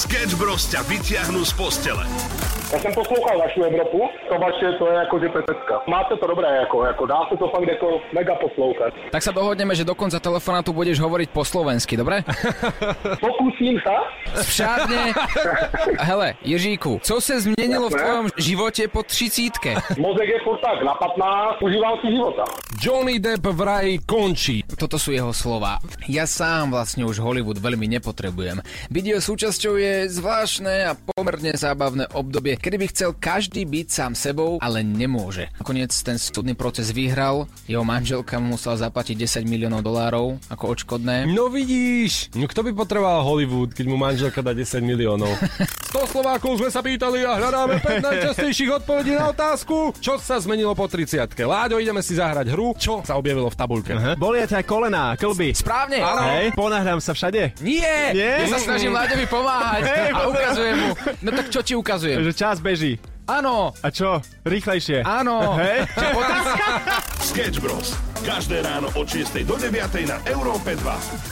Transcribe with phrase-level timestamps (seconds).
[0.00, 2.08] Sketch Bros ťa vyťahnú z postele.
[2.72, 5.74] Já jsem poslouchal vaši Evropu, to vaše, to je jako že pececka.
[5.88, 8.94] Máte to dobré, jako, jako dá se to fakt jako mega poslouchat.
[9.10, 12.22] Tak sa dohodneme, že do konca telefonátu budeš hovoriť po slovensky, dobre?
[13.20, 13.94] Pokusím se.
[14.42, 15.12] Všádne.
[15.98, 19.74] Hele, Jiříku, co se změnilo v tvojom životě po třicítke?
[19.98, 22.44] Mozek je furt tak na 15, užívám si života.
[22.78, 24.62] Johnny Depp vraj končí.
[24.78, 25.82] Toto sú jeho slova.
[26.06, 28.62] Ja sám vlastne už Hollywood veľmi nepotrebujem.
[28.94, 34.12] Byť jeho súčasťou je zvláštne a pomerne zábavné obdobie, kedy by chcel každý byť sám
[34.14, 35.50] sebou, ale nemôže.
[35.58, 41.30] Nakoniec ten súdny proces vyhral, jeho manželka mu musela zaplatiť 10 miliónov dolárov ako odškodné.
[41.30, 45.30] No vidíš, no kto by potreboval Hollywood, keď mu manželka dá 10 miliónov?
[45.90, 50.70] 100 Slovákov sme sa pýtali a hľadáme 5 najčastejších odpovedí na otázku, čo sa zmenilo
[50.78, 53.92] po 30 Láďo, ideme si zahrať hru, čo sa objavilo v tabulke.
[54.14, 55.50] Bolia ťa kolená, klby.
[55.50, 55.98] Správne!
[55.98, 57.58] Hej, ponáhľam sa všade.
[57.58, 58.14] Nie!
[58.14, 58.46] Nie?
[58.46, 60.90] Ja sa snažím Láďovi pomáhať Hej, a ukazujem mu.
[61.24, 62.20] No tak čo ti ukazujem?
[62.24, 63.00] Že čas beží.
[63.30, 63.70] Áno!
[63.78, 64.18] A čo?
[64.42, 65.06] Rýchlejšie.
[65.06, 65.54] Áno!
[65.54, 65.86] Hej?
[67.22, 67.94] Sketch Bros.
[68.26, 69.70] Každé ráno od 6 do 9
[70.10, 71.30] na Európe 2.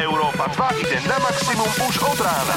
[0.00, 2.56] Európa 2 ide na maximum už od rána.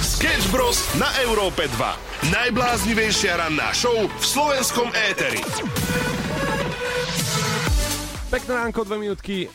[0.00, 0.80] Sketch Bros.
[0.96, 2.32] na Európe 2.
[2.32, 5.44] Najbláznivejšia ranná show v slovenskom éteri.
[8.26, 9.46] Pekné ránko, dve minútky.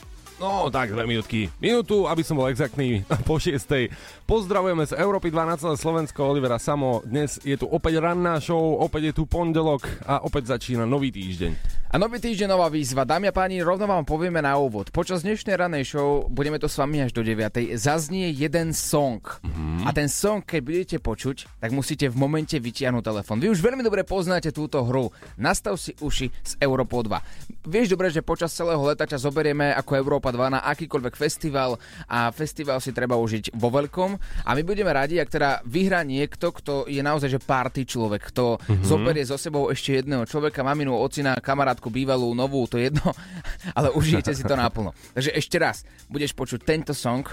[0.41, 1.53] No, tak, dve minútky.
[1.61, 3.93] Minútu, aby som bol exaktný, po šiestej.
[4.25, 7.05] Pozdravujeme z Európy 2 na Slovensko, Olivera Samo.
[7.05, 11.80] Dnes je tu opäť ranná show, opäť je tu pondelok a opäť začína nový týždeň.
[11.91, 13.03] A nový týždeň, nová výzva.
[13.03, 14.95] Dámy a páni, rovno vám povieme na úvod.
[14.95, 17.51] Počas dnešnej ranej show, budeme to s vami až do 9.
[17.75, 19.19] zaznie jeden song.
[19.19, 19.83] Mm-hmm.
[19.83, 23.43] A ten song, keď budete počuť, tak musíte v momente vytiahnuť telefón.
[23.43, 25.11] Vy už veľmi dobre poznáte túto hru.
[25.35, 27.67] Nastav si uši z Európo 2.
[27.67, 31.75] Vieš dobre, že počas celého leta ťa zoberieme ako Európa 2 na akýkoľvek festival
[32.07, 34.15] a festival si treba užiť vo veľkom.
[34.47, 38.63] A my budeme radi, ak teda vyhrá niekto, kto je naozaj že party človek, kto
[38.63, 38.87] mm-hmm.
[38.87, 41.35] zoberie so sebou ešte jedného človeka, maminu, ocina,
[41.81, 43.09] kamarátku, bývalú, novú, to je jedno,
[43.77, 44.93] ale užijete si to naplno.
[45.17, 47.25] Takže ešte raz, budeš počuť tento song.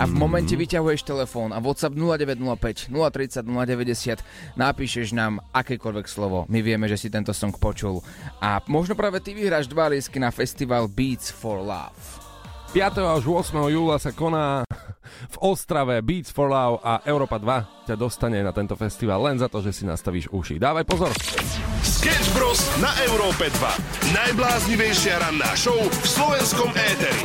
[0.00, 6.48] A v momente vyťahuješ telefón a WhatsApp 0905 030 090 napíšeš nám akékoľvek slovo.
[6.48, 8.00] My vieme, že si tento song počul.
[8.40, 12.00] A možno práve ty vyhráš dva lístky na festival Beats for Love.
[12.72, 12.96] 5.
[12.96, 13.52] až 8.
[13.76, 14.64] júla sa koná
[15.30, 19.50] v Ostrave Beats for Love a Európa 2 ťa dostane na tento festival len za
[19.50, 20.56] to, že si nastavíš uši.
[20.62, 21.12] Dávaj pozor!
[21.80, 22.60] Sketch Bros.
[22.80, 24.16] na Európe 2.
[24.16, 27.22] Najbláznivejšia ranná show v slovenskom éteri.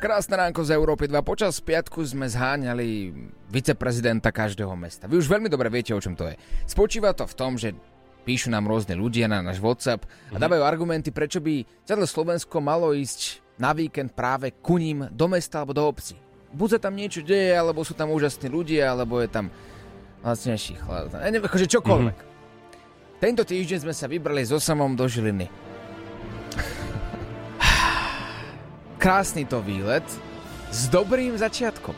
[0.00, 1.20] Krásne ránko z Európy 2.
[1.20, 3.12] Počas piatku sme zháňali
[3.52, 5.04] viceprezidenta každého mesta.
[5.04, 6.40] Vy už veľmi dobre viete, o čom to je.
[6.64, 7.76] Spočíva to v tom, že
[8.24, 12.96] píšu nám rôzne ľudia na náš WhatsApp a dávajú argumenty, prečo by celé Slovensko malo
[12.96, 16.16] ísť na víkend práve ku ním do mesta alebo do obci.
[16.50, 19.52] Buď sa tam niečo deje, alebo sú tam úžasní ľudia, alebo je tam
[20.34, 21.06] šichlá.
[21.12, 22.18] Ja neviem, akože čokoľvek.
[23.20, 25.46] Tento týždeň sme sa vybrali so samom do Žiliny.
[28.96, 30.04] Krásny to výlet
[30.72, 31.92] s dobrým začiatkom.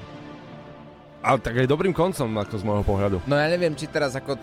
[1.22, 3.17] Ale tak aj dobrým koncom, ako z môjho pohľadu.
[3.31, 4.34] No ja neviem, či teraz ako...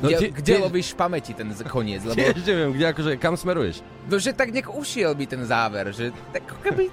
[0.00, 2.16] No kde, kde lovíš v pamäti ten koniec, lebo...
[2.16, 3.84] Tiež neviem, kde akože, kam smeruješ?
[4.08, 6.88] No, že tak nejak ušiel by ten záver, že tak keby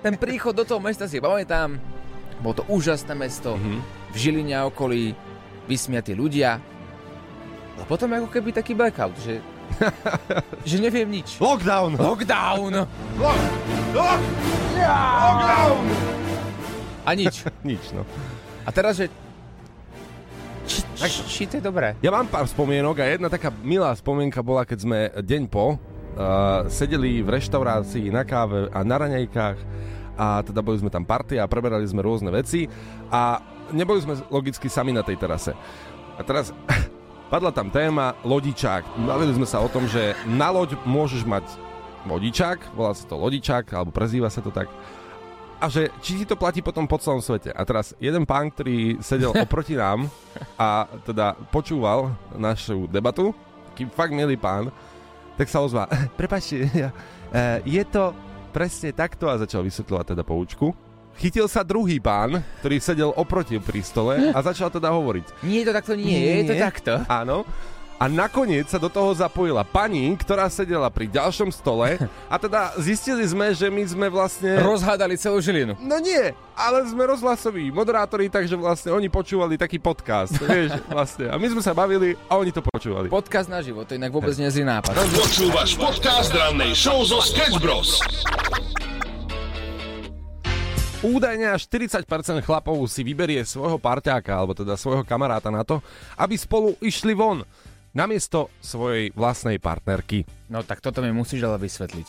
[0.00, 1.76] ten príchod do toho mesta si pamätám,
[2.38, 3.78] bolo to úžasné mesto, mm-hmm.
[4.12, 5.16] v Žiline a okolí,
[5.66, 6.60] vysmiatí ľudia,
[7.74, 9.42] a potom ako keby taký blackout, že,
[10.68, 11.42] že neviem nič.
[11.42, 11.98] Lockdown!
[11.98, 12.86] Lockdown!
[17.04, 17.44] A nič.
[17.68, 18.08] Nič, no.
[18.64, 19.12] A teraz, že...
[20.94, 21.98] To je dobré?
[21.98, 26.66] Ja mám pár spomienok a jedna taká milá spomienka bola, keď sme deň po uh,
[26.70, 29.58] sedeli v reštaurácii na káve a na raňajkách
[30.14, 32.70] a teda boli sme tam party a preberali sme rôzne veci
[33.10, 33.42] a
[33.74, 35.50] neboli sme logicky sami na tej terase.
[36.14, 36.54] A teraz
[37.32, 38.86] padla tam téma lodičák.
[39.02, 41.42] Bavili sme sa o tom, že na loď môžeš mať
[42.06, 44.70] lodičák, volá sa to lodičák, alebo prezýva sa to tak.
[45.64, 47.48] A že či ti to platí potom po celom svete.
[47.48, 50.12] A teraz jeden pán, ktorý sedel oproti nám
[50.60, 53.32] a teda počúval našu debatu,
[53.72, 54.68] kým fakt milý pán,
[55.40, 55.88] tak sa ozval,
[56.20, 56.92] prepačte, ja,
[57.32, 58.12] e, je to
[58.52, 60.76] presne takto a začal vysvetľovať teda poučku.
[61.16, 65.48] Chytil sa druhý pán, ktorý sedel oproti pri stole a začal teda hovoriť.
[65.48, 66.92] Nie to takto, nie, nie je to takto.
[67.08, 67.48] Áno.
[68.04, 71.96] A nakoniec sa do toho zapojila pani, ktorá sedela pri ďalšom stole
[72.28, 74.60] a teda zistili sme, že my sme vlastne...
[74.60, 75.72] Rozhádali celú Žilinu.
[75.80, 81.32] No nie, ale sme rozhlasoví moderátori, takže vlastne oni počúvali taký podcast, vieš, vlastne.
[81.32, 83.08] A my sme sa bavili a oni to počúvali.
[83.08, 84.92] Podcast na život, to inak vôbec nie je nápad.
[84.92, 88.04] Počúvaš podcast rannej show zo Sketch Bros.
[91.04, 92.04] Údajne až 40%
[92.44, 95.84] chlapov si vyberie svojho parťáka, alebo teda svojho kamaráta na to,
[96.16, 97.44] aby spolu išli von,
[97.94, 100.26] namiesto svojej vlastnej partnerky.
[100.50, 102.06] No tak toto mi musíš ale vysvetliť.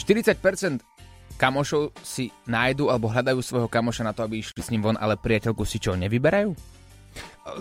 [0.00, 0.80] 40%
[1.36, 5.20] kamošov si nájdu alebo hľadajú svojho kamoša na to, aby išli s ním von, ale
[5.20, 6.56] priateľku si čo, nevyberajú?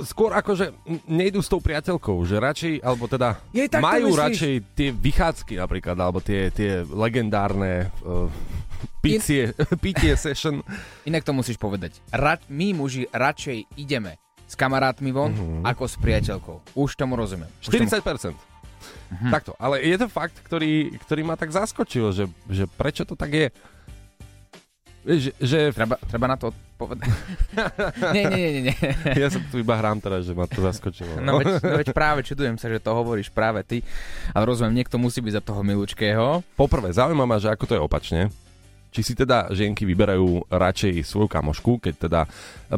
[0.04, 4.24] Skôr akože n- nejdú s tou priateľkou, že radšej, alebo teda Jej, majú myslíš?
[4.24, 8.28] radšej tie vychádzky napríklad, alebo tie, tie legendárne uh,
[9.00, 10.60] picie, pitie session.
[11.08, 12.02] Inak to musíš povedať.
[12.12, 15.62] Rad, my muži radšej ideme s kamarátmi von, uh-huh.
[15.66, 16.78] ako s priateľkou.
[16.78, 17.50] Už tomu rozumiem.
[17.62, 17.90] Už tomu...
[17.90, 18.34] 40%.
[19.32, 23.32] Takto, ale je to fakt, ktorý, ktorý ma tak zaskočil, že, že prečo to tak
[23.34, 23.48] je.
[25.06, 27.06] Že, že Treba, treba na to odpovedať.
[28.18, 28.76] nie, nie, nie, nie.
[29.22, 31.22] ja sa tu iba hrám teraz, že ma to zaskočilo.
[31.22, 33.86] No veď, no veď práve čudujem sa, že to hovoríš práve ty.
[34.34, 36.42] Ale rozumiem, niekto musí byť za toho milúčkého.
[36.58, 38.22] Poprvé, zaujíma ma, že ako to je opačne.
[38.96, 42.22] Či si teda žienky vyberajú radšej svoju kamošku, keď teda...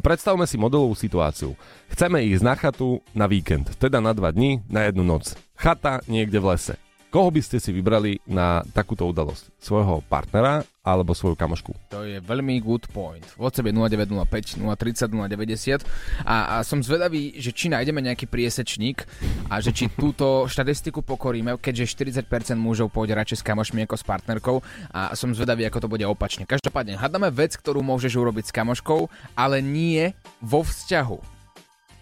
[0.01, 1.53] Predstavme si modelovú situáciu.
[1.93, 5.37] Chceme ísť na chatu na víkend, teda na dva dní, na jednu noc.
[5.53, 6.86] Chata niekde v lese.
[7.07, 9.55] Koho by ste si vybrali na takúto udalosť?
[9.63, 11.71] Svojho partnera alebo svoju kamošku?
[11.95, 13.23] To je veľmi good point.
[13.39, 15.87] V sebe 0905 030 090
[16.27, 19.07] a, a som zvedavý, že či nájdeme nejaký priesečník
[19.47, 21.95] a že či túto štatistiku pokoríme, keďže
[22.27, 24.57] 40% mužov pôjde radšej s kamošmi ako s partnerkou
[24.91, 26.43] a som zvedavý, ako to bude opačne.
[26.43, 29.07] Každopádne, hľadáme vec, ktorú môžeš urobiť s kamoškou,
[29.39, 30.11] ale nie
[30.43, 31.36] vo vzťahu.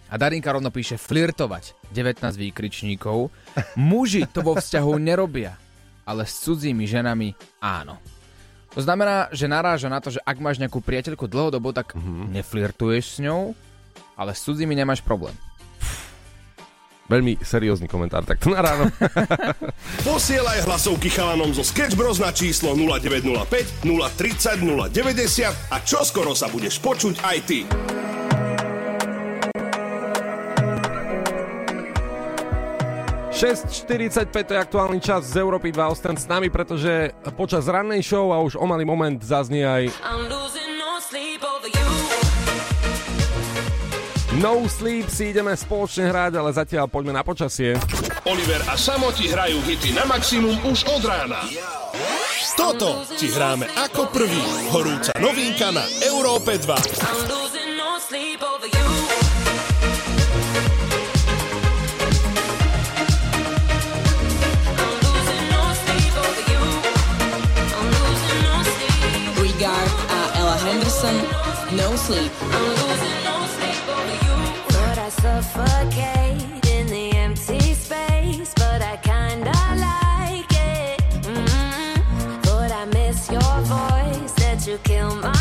[0.09, 1.73] A Darinka rovno píše flirtovať.
[1.93, 3.33] 19 výkričníkov.
[3.79, 5.57] Muži to vo vzťahu nerobia,
[6.05, 7.97] ale s cudzími ženami áno.
[8.75, 12.35] To znamená, že naráža na to, že ak máš nejakú priateľku dlhodobo, tak mm-hmm.
[12.35, 13.55] neflirtuješ s ňou,
[14.19, 15.33] ale s cudzími nemáš problém.
[17.05, 18.89] Veľmi seriózny komentár, tak to na ráno.
[20.09, 26.81] Posielaj hlasovky chalanom zo Sketch Bros na číslo 0905 030 090 a čoskoro sa budeš
[26.81, 27.61] počuť aj ty.
[33.35, 35.91] 6.45 to je aktuálny čas z Európy 2.
[35.91, 39.91] Ostan s nami, pretože počas rannej show a už o malý moment zaznie aj
[40.79, 41.43] no sleep.
[44.35, 47.79] No Sleep si ideme spoločne hrať, ale zatiaľ poďme na počasie.
[48.27, 51.39] Oliver a Samoti hrajú hity na maximum už od rána.
[52.55, 54.43] Toto ti hráme ako prvý.
[54.75, 57.44] Horúca novinka na Európe 2.
[72.05, 72.31] Sleep.
[72.39, 74.37] I'm losing no sleep over you.
[74.69, 79.51] Thought I suffocate in the empty space, but I kinda
[79.87, 81.01] like it.
[81.23, 85.34] mm Thought I miss your voice, that you kill my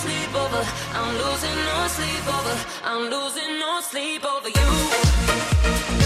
[0.00, 0.62] sleep over.
[0.94, 2.56] I'm losing no sleep over.
[2.84, 5.99] I'm losing no sleep over you.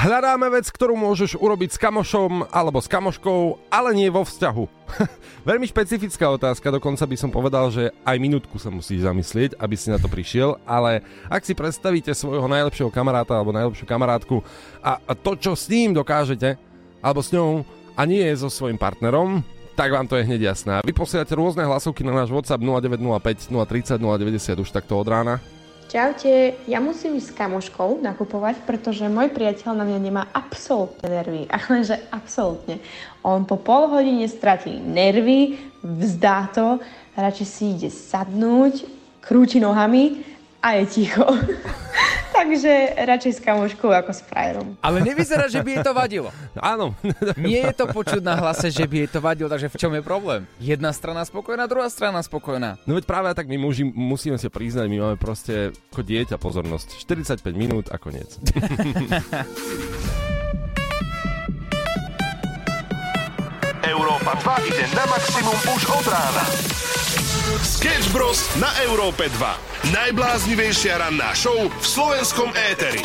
[0.00, 4.64] Hľadáme vec, ktorú môžeš urobiť s kamošom alebo s kamoškou, ale nie vo vzťahu.
[5.48, 9.92] Veľmi špecifická otázka, dokonca by som povedal, že aj minútku sa musíš zamyslieť, aby si
[9.92, 14.40] na to prišiel, ale ak si predstavíte svojho najlepšieho kamaráta alebo najlepšiu kamarátku
[14.80, 16.56] a, to, čo s ním dokážete,
[17.04, 19.44] alebo s ňou a nie so svojím partnerom,
[19.76, 20.80] tak vám to je hneď jasné.
[20.80, 25.59] Vy posielate rôzne hlasovky na náš WhatsApp 0905 030 090 už takto od rána.
[25.90, 31.50] Čaute, ja musím ísť s kamoškou nakupovať, pretože môj priateľ na mňa nemá absolútne nervy.
[31.50, 32.78] Ale že absolútne.
[33.26, 36.78] On po pol hodine stratí nervy, vzdá to,
[37.18, 38.86] radšej si ide sadnúť,
[39.18, 40.22] krúti nohami
[40.62, 41.24] a je ticho.
[42.40, 44.72] Takže radšej s kamoškou ako s frajerom.
[44.80, 46.30] Ale nevyzerá, že by jej to vadilo.
[46.56, 46.96] Áno,
[47.36, 50.00] Nie je to počuť na hlase, že by jej to vadilo, takže v čom je
[50.00, 50.48] problém?
[50.56, 52.80] Jedna strana spokojná, druhá strana spokojná.
[52.88, 57.02] No veď práve tak my muži musíme si priznať, my máme proste ako dieťa pozornosť.
[57.02, 58.40] 45 minút a koniec.
[63.80, 66.44] Európa 2 ide na maximum už od rána.
[67.64, 68.44] Sketch Bros.
[68.60, 69.96] na Európe 2.
[69.96, 73.00] Najbláznivejšia ranná show v slovenskom éteri.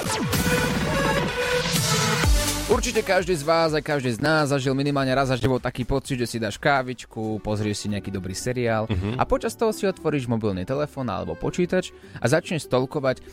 [2.67, 6.20] Určite každý z vás a každý z nás zažil minimálne raz za život taký pocit,
[6.20, 10.67] že si dáš kávičku, pozrieš si nejaký dobrý seriál a počas toho si otvoríš mobilný
[10.67, 13.24] telefón alebo počítač a začneš stolkovať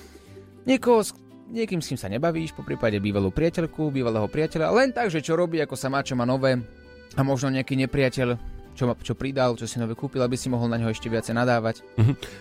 [0.62, 1.10] niekoho, s
[1.50, 5.34] niekým, s kým sa nebavíš, po prípade bývalú priateľku, bývalého priateľa, len tak, že čo
[5.34, 6.62] robí, ako sa má, čo má nové
[7.14, 8.28] a možno nejaký nepriateľ,
[8.72, 11.36] čo, ma, čo pridal, čo si nové kúpil, aby si mohol na ňo ešte viacej
[11.36, 11.84] nadávať.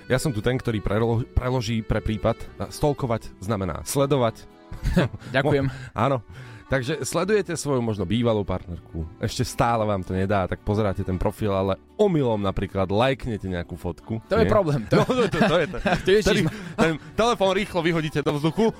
[0.07, 2.39] Ja som tu ten, ktorý prelo- preloží pre prípad.
[2.71, 4.47] Stolkovať znamená sledovať.
[5.35, 5.67] Ďakujem.
[6.07, 6.23] Áno.
[6.71, 11.51] Takže sledujete svoju možno bývalú partnerku, ešte stále vám to nedá, tak pozeráte ten profil,
[11.51, 14.23] ale omylom napríklad lajknete nejakú fotku.
[14.31, 14.53] To je nie?
[14.55, 14.87] problém.
[14.87, 15.77] To- No, to, to, to je to.
[16.23, 16.41] Vtedy
[16.79, 18.71] ten telefón rýchlo vyhodíte do vzduchu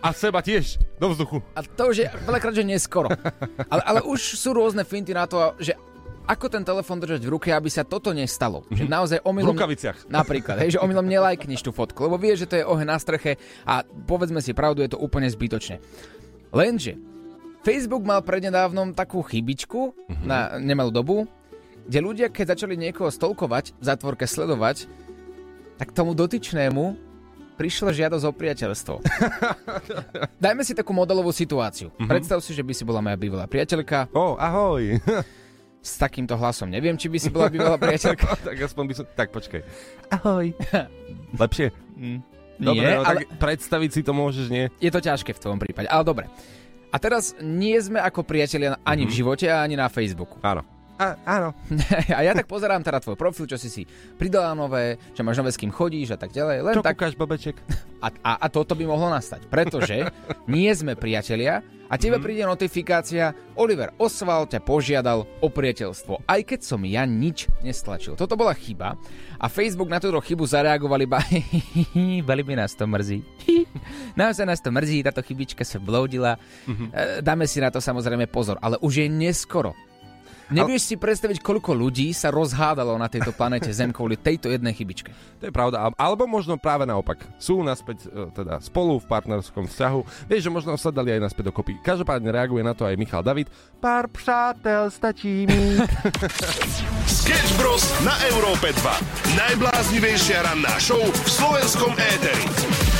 [0.00, 1.42] a seba tiež do vzduchu.
[1.54, 3.08] A to už je veľakrát, že neskoro.
[3.68, 5.74] Ale, ale už sú rôzne finty na to, že
[6.24, 8.64] ako ten telefón držať v ruke, aby sa toto nestalo.
[8.72, 9.52] Že naozaj V omylom...
[9.52, 10.08] rukaviciach.
[10.08, 13.36] Napríklad, hej, že omylom nelajkneš tú fotku, lebo vieš, že to je oheň na streche
[13.68, 15.84] a povedzme si pravdu, je to úplne zbytočné.
[16.48, 16.96] Lenže
[17.60, 19.92] Facebook mal prednedávnom takú chybičku
[20.24, 21.16] na nemalú dobu,
[21.84, 24.88] kde ľudia, keď začali niekoho stolkovať, v zátvorke sledovať,
[25.76, 26.96] tak tomu dotyčnému
[27.54, 28.94] prišla žiadosť o priateľstvo.
[30.44, 31.90] Dajme si takú modelovú situáciu.
[32.04, 34.98] Predstav si, že by si bola moja bývalá priateľka O, ahoj.
[35.78, 36.68] s takýmto hlasom.
[36.68, 38.26] Neviem, či by si bola bývalá priateľka.
[38.48, 39.04] tak aspoň by som...
[39.14, 39.60] Tak počkaj.
[40.10, 40.50] Ahoj.
[41.42, 41.68] Lepšie?
[42.54, 44.70] Dobre, Nie, no, ale tak predstaviť si to môžeš, nie?
[44.78, 45.90] je to ťažké v tvojom prípade.
[45.90, 46.30] Ale dobre.
[46.90, 50.38] A teraz nie sme ako priatelia ani v živote, ani na Facebooku.
[50.38, 50.62] Áno.
[50.94, 51.50] A, áno.
[52.18, 53.82] a ja tak pozerám teda tvoj profil, čo si si
[54.14, 56.56] pridala nové, čo máš nové, s kým chodíš a tak ďalej.
[56.62, 57.56] Len Čo tak, kúkaš, babeček?
[58.04, 60.06] a, a, a toto by mohlo nastať, pretože
[60.46, 66.60] nie sme priatelia a tebe príde notifikácia, Oliver Oswald ťa požiadal o priateľstvo, aj keď
[66.64, 68.16] som ja nič nestlačil.
[68.16, 68.96] Toto bola chyba
[69.36, 71.20] a Facebook na túto chybu zareagoval iba
[72.30, 73.20] veľmi nás to mrzí.
[74.20, 76.38] Naozaj nás to mrzí, táto chybička sa bloudila.
[76.66, 79.74] E, Dáme si na to samozrejme pozor, ale už je neskoro.
[80.52, 85.08] Nevieš si predstaviť, koľko ľudí sa rozhádalo na tejto planete Zem kvôli tejto jednej chybičke.
[85.40, 85.88] To je pravda.
[85.96, 87.24] Alebo možno práve naopak.
[87.40, 90.28] Sú naspäť e, teda spolu v partnerskom vzťahu.
[90.28, 91.80] Vieš, že možno sa dali aj naspäť dokopy.
[91.80, 93.48] Každopádne reaguje na to aj Michal David.
[93.80, 95.80] Pár přátel stačí mi.
[97.08, 97.84] Sketch Bros.
[98.04, 99.36] na Európe 2.
[99.36, 102.93] Najbláznivejšia ranná show v slovenskom éteri.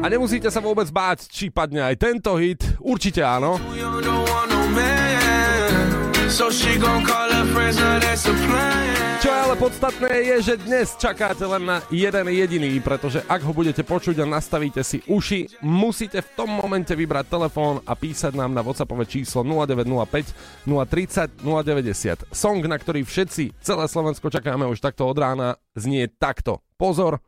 [0.00, 2.64] A nemusíte sa vôbec báť, či padne aj tento hit.
[2.82, 3.60] Určite áno.
[9.20, 13.86] Čo ale podstatné je, že dnes čakáte len na jeden jediný, pretože ak ho budete
[13.86, 18.66] počuť a nastavíte si uši, musíte v tom momente vybrať telefón a písať nám na
[18.66, 22.34] WhatsAppové číslo 0905 030 090.
[22.34, 26.66] Song, na ktorý všetci, celé Slovensko čakáme už takto od rána, znie takto.
[26.74, 27.22] Pozor,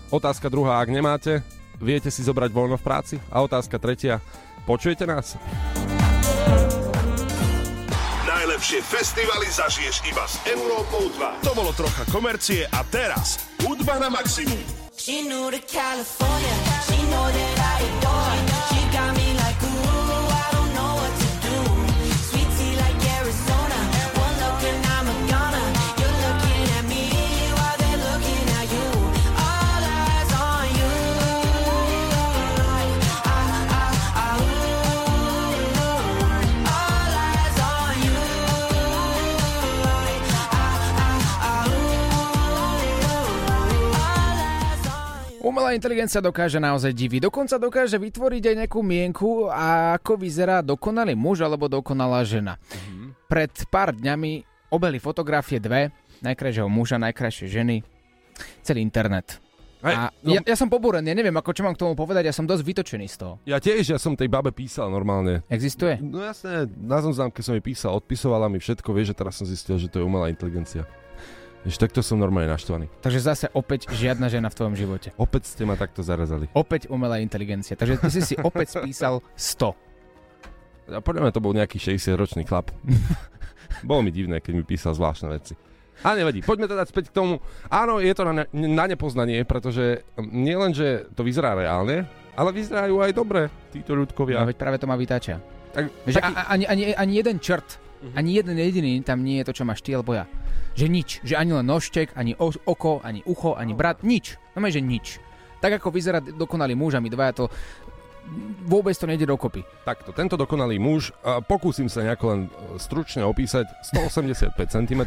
[0.09, 1.45] Otázka druhá, ak nemáte,
[1.79, 3.15] viete si zobrať voľno v práci?
[3.33, 4.21] A otázka tretia,
[4.67, 5.39] počujete nás?
[8.29, 11.47] Najlepšie festivaly zažiješ iba s Európou 2.
[11.47, 14.61] To bolo trocha komercie a teraz hudba na maximum.
[14.99, 16.55] She knew to California.
[16.91, 17.58] She know that
[45.49, 47.25] Umelá inteligencia dokáže naozaj diviť.
[47.25, 52.61] Dokonca dokáže vytvoriť aj nejakú mienku, a ako vyzerá dokonalý muž alebo dokonalá žena.
[53.33, 55.89] Pred pár dňami obeli fotografie dve,
[56.21, 57.81] najkrajšieho muža, najkrajšie ženy,
[58.61, 59.41] celý internet.
[59.81, 62.29] Hej, A no- ja, ja som pobúrený, ja neviem, ako čo mám k tomu povedať,
[62.29, 63.33] ja som dosť vytočený z toho.
[63.49, 65.47] Ja tiež, ja som tej babe písal normálne.
[65.49, 65.97] Existuje?
[66.03, 69.81] No jasné, na zoznamke som jej písal, odpisovala mi všetko, vieš, že teraz som zistil,
[69.81, 70.85] že to je umelá inteligencia.
[71.67, 72.87] Vieš, takto som normálne naštvaný.
[73.03, 75.11] Takže zase opäť žiadna žena v tvojom živote.
[75.19, 76.47] Opäť ste ma takto zarazali.
[76.55, 77.75] Opäť umelá inteligencia.
[77.75, 79.75] Takže ty si si opäť spísal 100.
[80.89, 82.71] A podľa mňa to bol nejaký 60-ročný chlap.
[83.89, 85.53] Bolo mi divné, keď mi písal zvláštne veci.
[86.07, 87.43] A nevadí, poďme teda späť k tomu.
[87.67, 92.07] Áno, je to na, ne- na nepoznanie, pretože nielen, že to vyzerá reálne,
[92.39, 94.41] ale vyzerajú aj dobre títo ľudkovia.
[94.41, 95.43] No, veď práve to ma vytáča.
[95.75, 97.83] Tak, Že taký- ani, ani, ani jeden črt,
[98.15, 100.25] ani jeden jediný tam nie je to, čo máš ty alebo ja.
[100.79, 101.09] Že nič.
[101.27, 104.39] Že ani len nožtek, ani oko, ani ucho, ani brat, nič.
[104.55, 105.19] No že nič.
[105.59, 107.45] Tak ako vyzerá dokonalý muž a my dvaja to
[108.69, 109.65] vôbec to nejde dokopy.
[109.89, 111.11] Takto, tento dokonalý muž,
[111.49, 113.65] pokúsim sa nejako len e, stručne opísať,
[113.97, 115.03] 185 cm,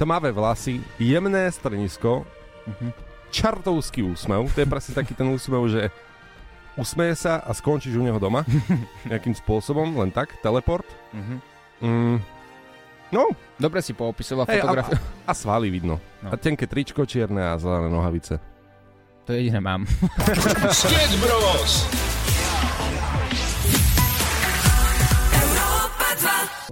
[0.00, 2.24] tmavé vlasy, jemné strnisko,
[3.28, 5.82] čartovský úsmev, to je presne taký ten úsmev, že
[6.80, 8.48] usmeje sa a skončíš u neho doma,
[9.10, 10.86] nejakým spôsobom, len tak, teleport.
[11.80, 12.20] Mm,
[13.12, 13.24] no,
[13.60, 14.96] Dobre si poopisoval hej, a, fotografiu.
[14.96, 16.00] a, a svaly vidno.
[16.24, 16.32] No.
[16.32, 18.40] A tenké tričko čierne a zelené nohavice.
[19.28, 19.84] To jediné mám.
[20.72, 21.72] Sketch Bros.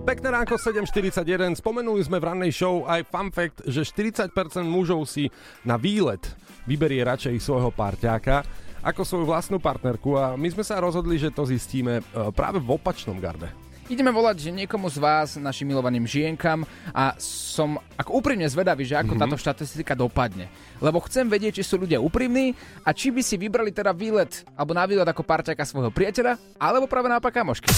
[0.09, 1.61] Pekné ránko 7.41.
[1.61, 4.33] Spomenuli sme v rannej show aj fun fact, že 40%
[4.65, 5.29] mužov si
[5.69, 6.25] na výlet
[6.65, 8.41] vyberie radšej svojho parťáka
[8.81, 12.73] ako svoju vlastnú partnerku a my sme sa rozhodli, že to zistíme e, práve v
[12.73, 13.53] opačnom garde.
[13.89, 19.01] Ideme volať že niekomu z vás, našim milovaným žienkam a som ako úprimne zvedavý, že
[19.01, 19.33] ako mm-hmm.
[19.33, 20.53] táto štatistika dopadne.
[20.85, 22.53] Lebo chcem vedieť, či sú ľudia úprimní
[22.85, 26.85] a či by si vybrali teda výlet alebo na výlet ako parťaka svojho priateľa, alebo
[26.85, 27.73] práve naopak kamošky.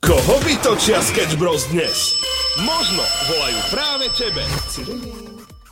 [0.00, 2.16] Koho vytočia Sketch Bros dnes?
[2.64, 4.44] Možno volajú práve tebe.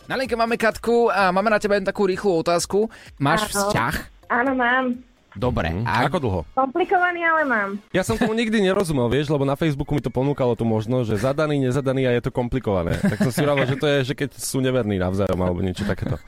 [0.04, 2.92] Na linke máme Katku a máme na teba jednu takú rýchlu otázku.
[3.16, 3.72] Máš Áno.
[3.72, 3.94] vzťah?
[4.28, 5.11] Áno, mám.
[5.32, 5.72] Dobre.
[5.72, 5.84] Mhm.
[5.88, 6.40] A Ako dlho?
[6.52, 7.68] Komplikovaný, ale mám.
[7.94, 11.16] Ja som tomu nikdy nerozumel, vieš, lebo na Facebooku mi to ponúkalo tú možnosť, že
[11.24, 13.00] zadaný, nezadaný a je to komplikované.
[13.00, 16.20] Tak som si hovoril, že to je, že keď sú neverní navzájom alebo niečo takéto.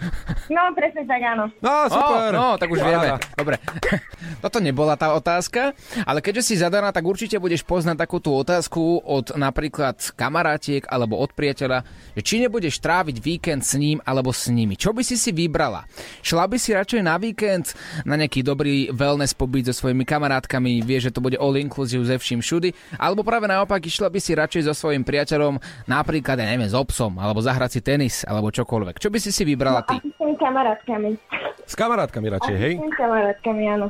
[0.49, 1.51] No, presne tak, áno.
[1.61, 2.31] No, super.
[2.33, 3.19] Oh, no, tak už vieme.
[3.37, 3.57] Dobre.
[4.45, 9.05] Toto nebola tá otázka, ale keďže si zadaná, tak určite budeš poznať takú tú otázku
[9.05, 11.85] od napríklad kamarátiek alebo od priateľa,
[12.17, 14.79] že či nebudeš tráviť víkend s ním alebo s nimi.
[14.79, 15.85] Čo by si si vybrala?
[16.25, 17.75] Šla by si radšej na víkend
[18.07, 22.17] na nejaký dobrý wellness pobyt so svojimi kamarátkami, vieš, že to bude all inclusive ze
[22.17, 25.59] vším všudy, alebo práve naopak išla by si radšej so svojím priateľom
[25.91, 29.03] napríklad, ja neviem, s obsom, alebo zahrať si tenis, alebo čokoľvek.
[29.03, 29.99] Čo by si si vybrala ty?
[29.99, 31.11] Asi s tými kamarátkami.
[31.67, 32.73] S kamarátkami radšej, hej?
[32.77, 33.89] S tými kamarátkami, áno.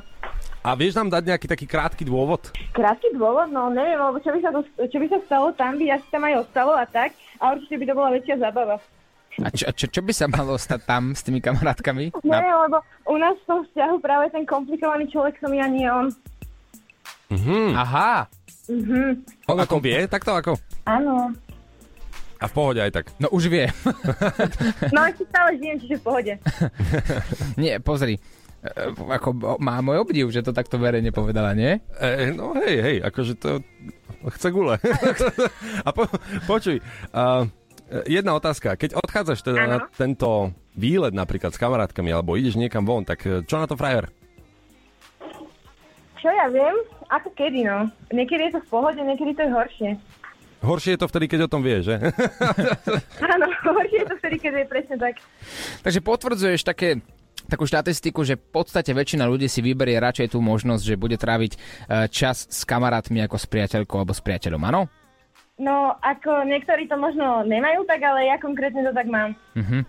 [0.65, 2.49] A vieš nám dať nejaký taký krátky dôvod?
[2.73, 5.93] Krátky dôvod, no neviem, lebo čo by sa, to, čo by sa stalo tam, by
[5.93, 7.13] asi tam aj ostalo a tak.
[7.37, 8.81] A určite by to bola väčšia zábava.
[9.43, 12.15] A čo, čo, čo by sa malo stať tam s tými kamarátkami?
[12.23, 12.39] Na...
[12.39, 12.79] Neviem, lebo
[13.11, 16.07] u nás v tom vzťahu práve ten komplikovaný človek som ja, nie on.
[17.35, 17.75] Mhm.
[17.75, 18.31] Aha,
[18.65, 19.21] Mhm.
[19.53, 20.57] On ako vie, takto ako?
[20.89, 21.29] Áno.
[22.41, 23.07] A v pohode aj tak.
[23.21, 23.69] no už vie.
[24.93, 26.33] No ešte stále žijem, čiže v pohode.
[27.61, 28.17] Nie, pozri.
[28.65, 31.77] E, Ako, má môj obdiv, že to takto verejne povedala, nie?
[32.01, 33.61] E, no hej, hej, akože to
[34.33, 34.77] chce gule.
[35.87, 36.09] a po,
[36.49, 36.81] počuj,
[37.13, 37.45] uh,
[38.07, 38.75] jedna otázka.
[38.75, 39.71] Keď odchádzaš teda Áno.
[39.71, 43.79] na tento výlet napríklad s kamarátkami alebo ideš niekam von, tak e, čo na to
[43.79, 44.11] frajer?
[46.19, 46.75] Čo ja viem?
[47.13, 47.93] Ako kedy, no.
[48.09, 49.91] Niekedy je to v pohode, niekedy to je horšie.
[50.65, 51.97] Horšie je to vtedy, keď o tom vieš, že?
[53.37, 55.21] Áno, horšie je to vtedy, keď je presne tak.
[55.85, 57.05] Takže potvrdzuješ také
[57.45, 61.53] takú štatistiku, že v podstate väčšina ľudí si vyberie radšej tú možnosť, že bude tráviť
[61.53, 61.59] e,
[62.09, 64.89] čas s kamarátmi ako s priateľkou alebo s priateľom, áno?
[65.55, 69.39] No, ako niektorí to možno nemajú tak, ale ja konkrétne to tak mám.
[69.55, 69.87] Mhm.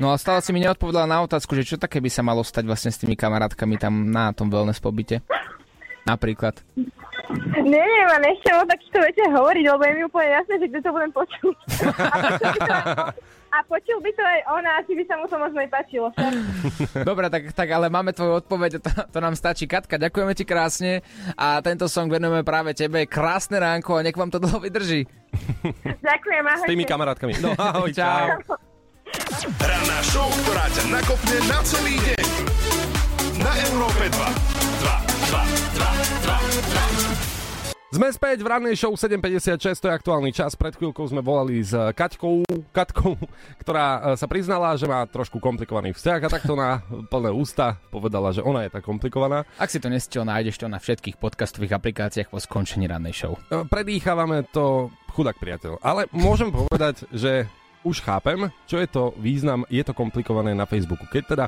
[0.00, 2.68] No a stále si mi neodpovedala na otázku, že čo také by sa malo stať
[2.68, 5.24] vlastne s tými kamarátkami tam na tom wellness pobyte?
[6.04, 6.60] Napríklad.
[7.56, 10.90] Neviem, a nechcem o takýchto veciach hovoriť, lebo je mi úplne jasné, že kde to
[10.92, 11.56] budem počuť.
[13.52, 15.14] A počul by to aj, a počul by to aj on a asi by sa
[15.20, 16.08] mu to možno aj páčilo.
[17.08, 19.68] Dobre, tak, tak ale máme tvoju odpoveď, to, to nám stačí.
[19.68, 21.04] Katka, ďakujeme ti krásne
[21.36, 23.04] a tento song venujeme práve tebe.
[23.04, 25.04] Krásne ránko a nech vám to dlho vydrží.
[26.08, 26.64] Ďakujem, ahojte.
[26.64, 27.32] S tými kamarátkami.
[27.44, 28.40] No ahoj, Čau.
[29.60, 32.24] Ranná show, ktorá ťa nakopne na celý deň.
[33.36, 34.16] Na Európe 2.
[34.16, 35.61] 2, 2, 2, 2, 2.
[37.92, 40.56] Sme späť v rannej show 7.56, to je aktuálny čas.
[40.56, 42.40] Pred chvíľkou sme volali s Kaťkou,
[42.72, 43.20] Katkou,
[43.60, 46.80] ktorá e, sa priznala, že má trošku komplikovaný vzťah a takto na
[47.12, 49.44] plné ústa povedala, že ona je tá komplikovaná.
[49.60, 53.36] Ak si to nestiel, nájdeš to na všetkých podcastových aplikáciách po skončení rannej show.
[53.52, 55.76] E, Predýchávame to chudák priateľ.
[55.84, 57.44] Ale môžem povedať, že
[57.84, 61.04] už chápem, čo je to význam, je to komplikované na Facebooku.
[61.12, 61.44] Keď teda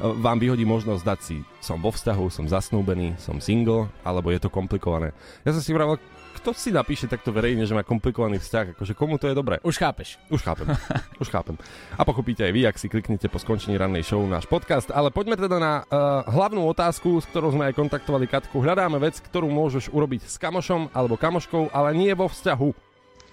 [0.00, 4.52] vám vyhodí možnosť dať si som vo vzťahu, som zasnúbený, som single, alebo je to
[4.52, 5.16] komplikované.
[5.42, 5.96] Ja som si vravel,
[6.36, 9.56] kto si napíše takto verejne, že má komplikovaný vzťah, akože komu to je dobré?
[9.64, 10.20] Už chápeš.
[10.28, 10.68] Už chápem,
[11.22, 11.56] už chápem.
[11.96, 14.92] A pochopíte aj vy, ak si kliknete po skončení rannej show náš podcast.
[14.92, 18.60] Ale poďme teda na uh, hlavnú otázku, s ktorou sme aj kontaktovali Katku.
[18.60, 22.85] Hľadáme vec, ktorú môžeš urobiť s kamošom alebo kamoškou, ale nie vo vzťahu.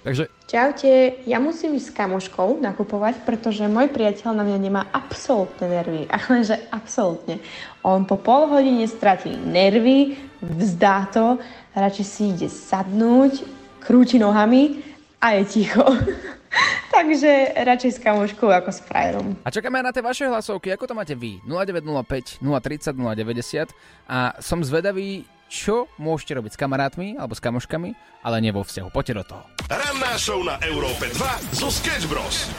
[0.03, 5.65] Takže Čaute, ja musím ísť s kamoškou nakupovať, pretože môj priateľ na mňa nemá absolútne
[5.65, 6.05] nervy.
[6.11, 7.39] Ale že absolútne.
[7.81, 11.39] On po pol hodine stratí nervy, vzdá to,
[11.73, 13.47] radšej si ide sadnúť,
[13.81, 14.83] krúti nohami
[15.23, 15.87] a je ticho.
[16.93, 19.33] Takže radšej s kamoškou ako s frajerom.
[19.41, 21.41] A čakáme aj na tie vaše hlasovky, ako to máte vy?
[21.49, 23.73] 0905 030 090
[24.05, 27.93] a som zvedavý, čo môžete robiť s kamarátmi alebo s kamoškami,
[28.25, 28.89] ale nie vo vzťahu.
[28.89, 29.43] Poďte do toho.
[29.69, 32.49] Ranná show na Európe 2 zo Sketch Bros.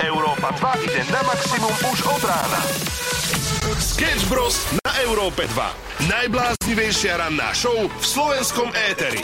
[0.00, 0.48] Európa
[0.80, 2.60] 2 ide na maximum už od rána.
[3.76, 4.64] Sketch Bros.
[4.80, 6.08] na Európe 2.
[6.08, 9.20] Najbláznivejšia ranná show v slovenskom éteri.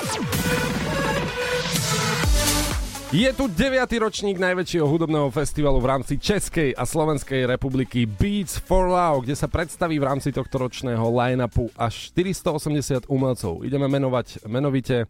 [3.16, 3.81] Je tu 9.
[3.96, 9.48] ročník najväčšieho hudobného festivalu v rámci Českej a Slovenskej republiky Beats for Love, kde sa
[9.48, 13.64] predstaví v rámci tohto ročného line-upu až 480 umelcov.
[13.64, 15.09] Ideme menovať menovite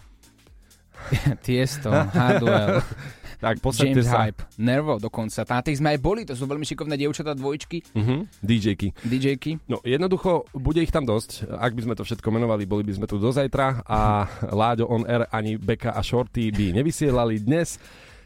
[1.47, 2.79] Tiesto, Hardwell,
[3.37, 4.27] tak posadte James sa.
[4.27, 5.45] Hype, Nervo dokonca.
[5.45, 8.25] Na tých sme aj boli, to sú veľmi šikovné dievčatá dvojčky, Uh-huh.
[8.41, 8.93] DJky.
[9.03, 9.53] DJky.
[9.69, 11.49] No jednoducho, bude ich tam dosť.
[11.49, 14.25] Ak by sme to všetko menovali, boli by sme tu do zajtra a
[14.59, 17.77] Láďo on air ani Beka a Shorty by nevysielali dnes.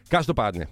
[0.07, 0.67] Každopádne,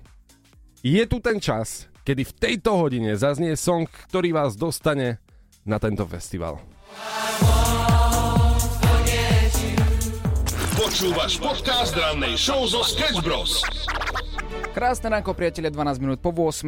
[0.83, 5.19] je tu ten čas, kedy v tejto hodine zaznie song, ktorý vás dostane
[5.67, 6.59] na tento festival.
[10.79, 13.61] Počúvaš podcast rannej show zo Sketch Bros.
[14.79, 16.63] Krásne ránko, priatelia, 12 minút po 8.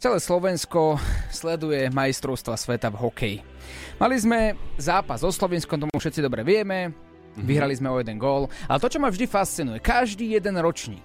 [0.00, 0.96] Celé Slovensko
[1.28, 3.38] sleduje majstrovstva sveta v hokeji.
[4.00, 6.96] Mali sme zápas so Slovenskom, tomu všetci dobre vieme.
[7.36, 8.48] Vyhrali sme o jeden gól.
[8.64, 11.04] Ale to, čo ma vždy fascinuje, každý jeden ročník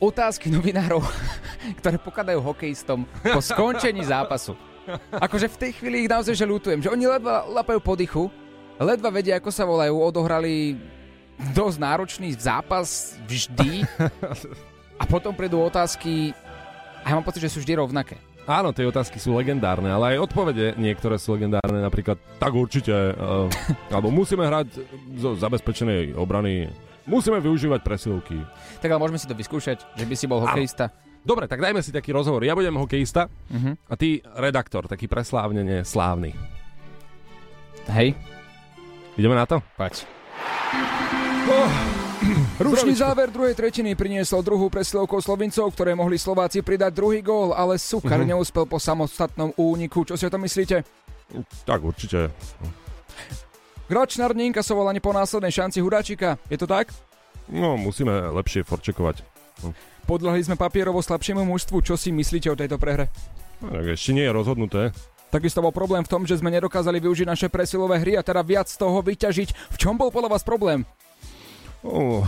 [0.00, 1.04] otázky novinárov,
[1.84, 4.56] ktoré pokladajú hokejistom po skončení zápasu.
[5.12, 8.32] Akože v tej chvíli ich naozaj že ľutujem, že oni ledva lapajú po dychu,
[8.80, 10.80] ledva vedia, ako sa volajú, odohrali
[11.52, 13.84] dosť náročný zápas vždy
[14.98, 16.34] a potom prídu otázky
[17.00, 18.18] a ja mám pocit, že sú vždy rovnaké.
[18.44, 23.44] Áno, tie otázky sú legendárne, ale aj odpovede niektoré sú legendárne, napríklad tak určite, uh,
[23.88, 24.72] alebo musíme hrať
[25.14, 26.72] zo zabezpečenej obrany,
[27.04, 28.40] musíme využívať presilovky.
[28.80, 30.88] Tak ale môžeme si to vyskúšať, že by si bol hokejista.
[31.20, 32.40] Dobre, tak dajme si taký rozhovor.
[32.40, 33.84] Ja budem hokejista Mhm.
[33.84, 36.32] a ty redaktor, taký preslávnene slávny.
[37.88, 38.16] Hej,
[39.12, 39.60] Ideme na to?
[39.76, 40.08] poď.
[42.58, 47.78] Ručný záver druhej tretiny priniesol druhú presilovkou Slovincov, ktoré mohli Slováci pridať druhý gól, ale
[47.78, 48.34] Sukar Mhm.
[48.34, 50.02] neúspel po samostatnom úniku.
[50.02, 50.82] Čo si o tom myslíte?
[51.62, 52.34] Tak určite.
[53.86, 56.34] Gračnár neinkasoval ani po následnej šanci Hudáčika.
[56.50, 56.90] Je to tak?
[57.46, 59.22] No, musíme lepšie forčekovať.
[60.04, 61.78] Podľahli sme papierovo slabšiemu mužstvu.
[61.80, 63.06] Čo si myslíte o tejto prehre?
[63.62, 64.82] Tak ešte nie je rozhodnuté.
[65.28, 68.66] Takisto bol problém v tom, že sme nedokázali využiť naše presilové hry a teda viac
[68.66, 69.48] z toho vyťažiť.
[69.72, 70.88] V čom bol podľa vás problém?
[71.86, 72.26] Oh,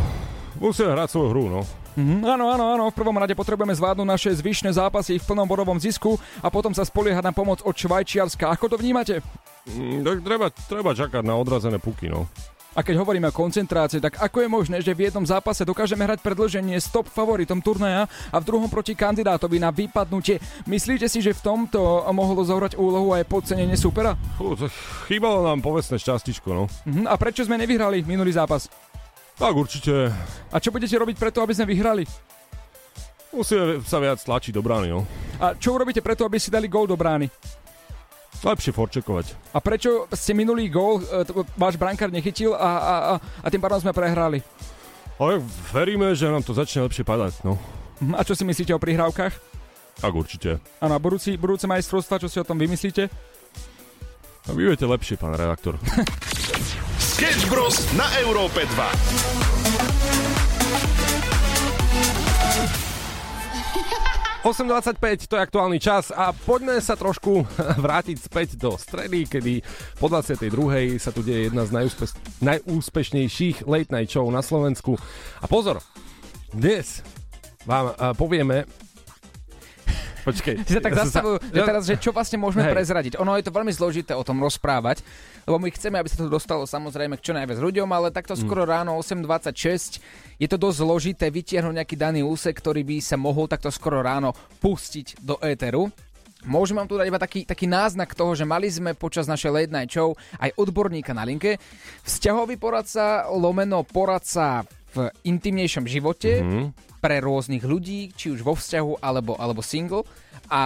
[0.62, 1.62] musíme hrať svoju hru, no.
[1.98, 2.84] Mhm, áno, áno, áno.
[2.88, 6.86] V prvom rade potrebujeme zvládnuť naše zvyšné zápasy v plnom bodovom zisku a potom sa
[6.86, 8.46] spoliehať na pomoc od Švajčiarska.
[8.46, 9.18] Ako to vnímate?
[9.66, 12.30] Mm, Tak treba, treba čakať na odrazené puky, no.
[12.70, 16.22] A keď hovoríme o koncentrácii, tak ako je možné, že v jednom zápase dokážeme hrať
[16.22, 20.38] predlženie s top favoritom turnaja a v druhom proti kandidátovi na vypadnutie?
[20.70, 21.82] Myslíte si, že v tomto
[22.14, 24.14] mohlo zohrať úlohu aj podcenenie supera?
[25.10, 26.64] Chýbalo nám povestné šťastičko, no.
[26.86, 28.70] Mhm, a prečo sme nevyhrali minulý zápas?
[29.40, 30.12] Tak určite
[30.52, 32.04] A čo budete robiť preto, aby sme vyhrali?
[33.30, 35.06] musíme sa viac tlačiť do brány, no.
[35.38, 37.30] A čo urobíte preto, aby si dali gól do brány?
[38.42, 39.54] Lepšie forčekovať.
[39.54, 41.22] A prečo ste minulý gól e,
[41.54, 44.42] váš brankár nechytil a, a, a, a tým pádom sme prehrali?
[45.20, 45.38] Ale
[45.70, 47.54] veríme, že nám to začne lepšie padať, no.
[48.02, 49.32] Mhm, A čo si myslíte o prihrávkach?
[50.00, 50.58] Tak určite.
[50.82, 53.06] A budúci, budúce majstrovstva, čo si o tom vymyslíte?
[54.48, 55.78] A vy viete lepšie, pán redaktor.
[57.20, 57.76] Sketch Bros.
[58.00, 58.80] na Európe 2.
[64.40, 67.44] 8.25, to je aktuálny čas a poďme sa trošku
[67.84, 69.60] vrátiť späť do stredy, kedy
[70.00, 70.96] po 22.
[70.96, 74.96] sa tu deje jedna z najúspe- najúspešnejších late night show na Slovensku.
[75.44, 75.84] A pozor,
[76.56, 77.04] dnes
[77.68, 78.64] vám uh, povieme...
[80.20, 80.54] Počkej.
[80.60, 82.72] Ty sa tak ja zastavujú, že teraz, že čo vlastne môžeme Hej.
[82.72, 83.12] prezradiť.
[83.16, 85.00] Ono je to veľmi zložité o tom rozprávať,
[85.42, 88.40] lebo my chceme, aby sa to dostalo samozrejme k čo najviac ľuďom, ale takto Mm.
[88.40, 89.98] skoro ráno 8.26
[90.36, 94.30] je to dosť zložité vytiahnuť nejaký daný úsek, ktorý by sa mohol takto skoro ráno
[94.58, 95.88] pustiť do éteru.
[96.40, 99.68] Môžem vám tu dať iba taký, taký náznak toho, že mali sme počas našej late
[99.68, 101.60] night show aj odborníka na linke,
[102.02, 106.62] vzťahový poradca, lomeno poradca v intimnejšom živote, Mhm.
[107.00, 110.04] Pre rôznych ľudí, či už vo vzťahu alebo, alebo single.
[110.50, 110.60] A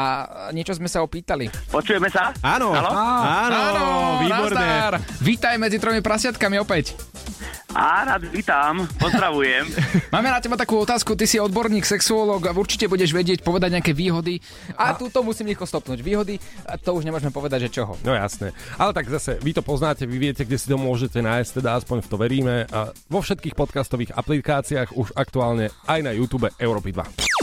[0.50, 1.48] niečo sme sa opýtali.
[1.70, 2.32] Počujeme sa?
[2.42, 2.90] Áno, Haló?
[2.90, 3.84] áno,
[4.20, 4.58] výborné.
[4.58, 4.94] nazdar.
[5.20, 6.96] Vítaj medzi tromi prasiatkami opäť.
[7.74, 9.66] Á, rád vítam, pozdravujem.
[10.14, 13.90] Máme na teba takú otázku, ty si odborník, sexuológ a určite budeš vedieť povedať nejaké
[13.90, 14.38] výhody.
[14.78, 15.98] A, tu to musím rýchlo stopnúť.
[15.98, 16.38] Výhody,
[16.70, 17.98] a to už nemôžeme povedať, že čoho.
[18.06, 18.54] No jasné.
[18.78, 22.06] Ale tak zase, vy to poznáte, vy viete, kde si to môžete nájsť, teda aspoň
[22.06, 22.54] v to veríme.
[22.70, 27.34] A vo všetkých podcastových aplikáciách už aktuálne aj na YouTube Európy 2.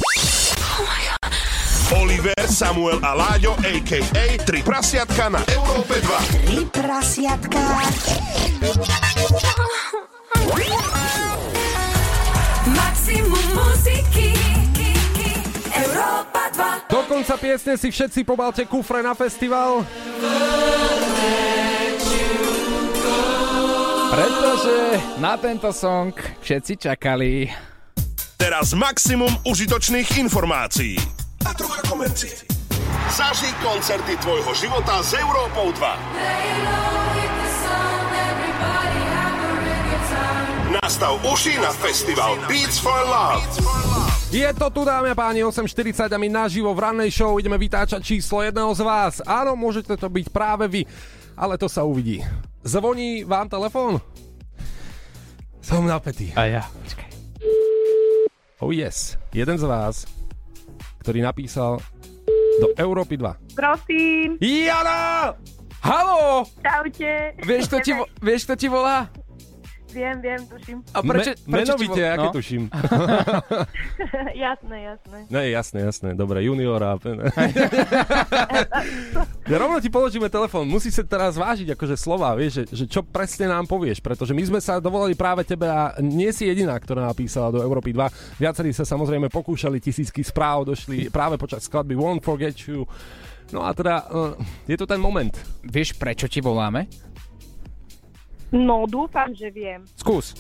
[1.92, 4.24] Oliver, Samuel a Láďo, a.k.a.
[4.48, 6.48] Tri prasiatka na Európe 2.
[6.48, 7.60] Tri prasiatka.
[16.92, 19.88] Do konca piesne si všetci pobalte kufre na festival.
[24.12, 24.76] Pretože
[25.24, 26.12] na tento song
[26.44, 27.48] všetci čakali.
[28.36, 31.00] Teraz maximum užitočných informácií.
[31.48, 32.44] A trocha komercie.
[33.12, 37.41] Zaži koncerty tvojho života s Európou 2.
[40.82, 43.46] Nastav uši na festival Beats for Love.
[44.34, 48.02] Je to tu, dámy a páni, 8.40 a my naživo v rannej show ideme vytáčať
[48.02, 49.22] číslo jedného z vás.
[49.22, 50.82] Áno, môžete to byť práve vy,
[51.38, 52.26] ale to sa uvidí.
[52.66, 54.02] Zvoní vám telefón?
[55.62, 56.34] Som napätý.
[56.34, 56.64] A ja.
[56.66, 57.10] Počkaj.
[58.66, 60.10] Oh yes, jeden z vás,
[61.06, 61.78] ktorý napísal
[62.58, 63.54] do Európy 2.
[63.54, 65.38] Prosím, Jana!
[65.82, 66.46] Haló!
[66.62, 67.38] čaute.
[67.42, 67.92] Vieš, kto ti,
[68.22, 69.10] vieš, kto ti volá?
[69.92, 70.78] Viem, viem, tuším.
[70.96, 72.32] A prečo, Me- prečo menovite, vo- aké no?
[72.32, 72.64] tuším.
[74.48, 75.18] jasné, jasné.
[75.28, 76.10] Ne, jasné, jasné.
[76.16, 76.96] Dobre, juniora.
[79.52, 80.72] ja rovno ti položíme telefón.
[80.72, 84.44] Musí sa teraz vážiť akože slova, vieš, že, že čo presne nám povieš, pretože my
[84.48, 88.40] sme sa dovolali práve tebe a nie si jediná, ktorá napísala do Európy 2.
[88.40, 92.88] Viacerí sa samozrejme pokúšali, tisícky správ došli práve počas skladby Won't Forget You.
[93.52, 94.32] No a teda, uh,
[94.64, 95.36] je to ten moment.
[95.68, 96.88] Vieš, prečo ti voláme?
[98.52, 99.88] No, dúfam, že viem.
[99.96, 100.36] Skús.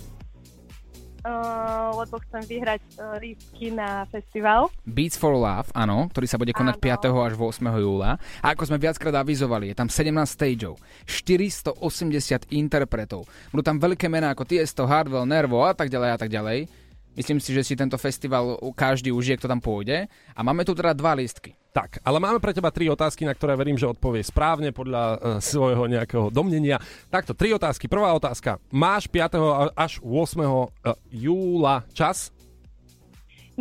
[1.21, 4.73] Uh, lebo chcem vyhrať uh, lístky na festival.
[4.89, 7.13] Beats for Love, áno, ktorý sa bude konať 5.
[7.13, 7.61] až 8.
[7.77, 8.17] júla.
[8.41, 13.29] A ako sme viackrát avizovali, je tam 17 stageov, 480 interpretov.
[13.53, 16.65] Budú tam veľké mená ako Tiesto, Hardwell, Nervo a tak ďalej a tak ďalej.
[17.11, 20.07] Myslím si, že si tento festival každý užije, kto tam pôjde.
[20.31, 21.55] A máme tu teda dva lístky.
[21.71, 25.17] Tak, ale máme pre teba tri otázky, na ktoré verím, že odpovie správne podľa uh,
[25.39, 26.79] svojho nejakého domnenia.
[27.07, 27.87] Takto, tri otázky.
[27.87, 28.59] Prvá otázka.
[28.75, 29.39] Máš 5.
[29.39, 30.35] a- až 8.
[30.43, 30.67] Uh,
[31.07, 32.35] júla čas?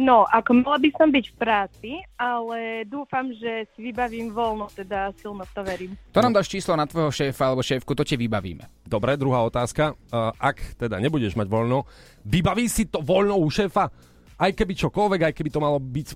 [0.01, 5.13] No, ako mala by som byť v práci, ale dúfam, že si vybavím voľno, teda
[5.21, 5.93] silno v to verím.
[6.17, 8.65] To nám dáš číslo na tvojho šéfa alebo šéfku, to ti vybavíme.
[8.89, 9.93] Dobre, druhá otázka.
[10.09, 11.85] Uh, ak teda nebudeš mať voľno,
[12.25, 13.93] vybaví si to voľno u šéfa?
[14.41, 16.09] Aj keby čokoľvek, aj keby to malo byť,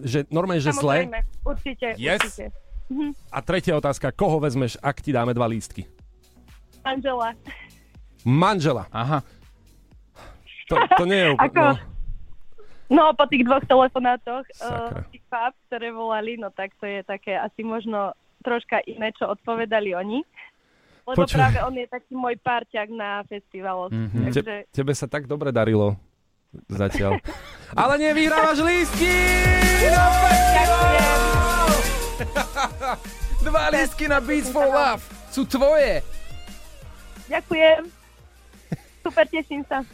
[0.00, 1.12] že normálne, že zle.
[1.44, 2.24] Určite, Yes.
[2.24, 2.48] určite.
[2.88, 3.12] Mhm.
[3.36, 5.84] A tretia otázka, koho vezmeš, ak ti dáme dva lístky?
[6.88, 7.36] Angela.
[8.24, 8.88] Manžela.
[8.88, 9.20] Aha.
[10.72, 11.52] To, to nie je úplne...
[11.52, 11.95] Ako, No.
[12.90, 15.02] No, po tých dvoch telefonátoch, Sakra.
[15.02, 18.14] uh, tých páp, ktoré volali, no tak to je také asi možno
[18.46, 20.22] troška iné, čo odpovedali oni.
[21.06, 21.38] Lebo Počuj.
[21.38, 23.94] práve on je taký môj parťák na festivaloch.
[23.94, 24.30] Mhm.
[24.30, 24.42] Takže...
[24.42, 25.94] Te, tebe sa tak dobre darilo
[26.66, 27.18] zatiaľ.
[27.80, 29.14] Ale nevyhrávaš lístky!
[33.46, 36.02] Dva lístky na Beats for Love sú tvoje.
[37.30, 37.95] Ďakujem.
[39.06, 39.86] Super, teším sa.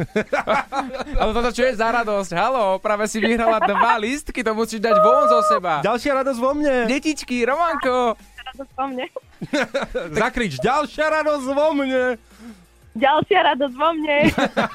[1.20, 2.32] Ale toto čo je za radosť?
[2.32, 5.84] Halo, práve si vyhrala dva lístky, to musíš dať von zo seba.
[5.84, 6.88] Ďalšia radosť vo mne.
[6.88, 8.16] Detičky, Romanko.
[8.16, 9.06] Radosť vo mne.
[10.16, 12.16] Zakrič, ďalšia radosť vo mne.
[12.96, 14.18] Ďalšia radosť vo mne.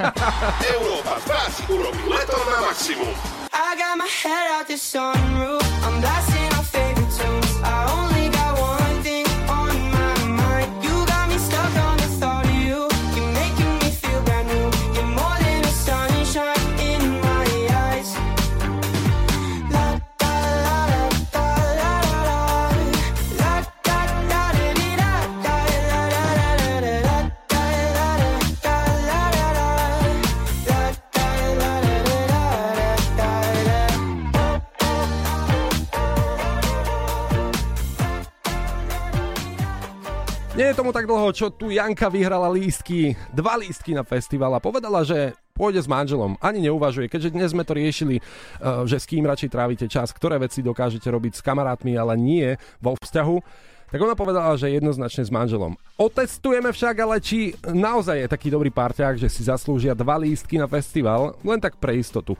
[0.78, 3.14] Európa 2 si urobí leto na maximum.
[3.50, 5.66] I got my head out the sunroof.
[5.82, 6.47] I'm blasting
[40.58, 44.58] Nie je tomu tak dlho, čo tu Janka vyhrala lístky, dva lístky na festival a
[44.58, 46.34] povedala, že pôjde s manželom.
[46.42, 50.42] Ani neuvažuje, keďže dnes sme to riešili, uh, že s kým radšej trávite čas, ktoré
[50.42, 53.38] veci dokážete robiť s kamarátmi, ale nie vo vzťahu.
[53.94, 55.78] Tak ona povedala, že jednoznačne s manželom.
[55.94, 60.66] Otestujeme však, ale či naozaj je taký dobrý parťák, že si zaslúžia dva lístky na
[60.66, 62.34] festival, len tak pre istotu.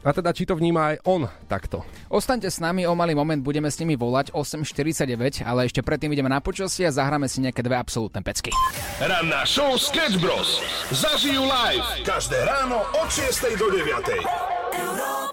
[0.00, 1.84] A teda, či to vníma aj on takto.
[2.08, 6.32] Ostaňte s nami, o malý moment budeme s nimi volať 8.49, ale ešte predtým ideme
[6.32, 8.48] na počasie a zahráme si nejaké dve absolútne pecky.
[8.96, 10.64] Ranná show Sketch Bros.
[10.88, 15.29] Zažijú live každé ráno od 6 do 9.